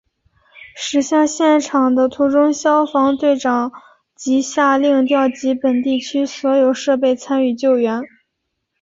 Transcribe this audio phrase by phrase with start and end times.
[0.75, 3.71] 驶向现场的途中消防队长
[4.15, 8.01] 即下令调集本地区所有设备参与救援。